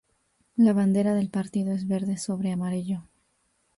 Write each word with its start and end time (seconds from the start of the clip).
La 0.55 0.73
bandera 0.73 1.13
del 1.13 1.29
partido 1.29 1.73
es 1.73 1.87
verde 1.87 2.17
sobre 2.17 2.51
amarillo. 2.51 3.03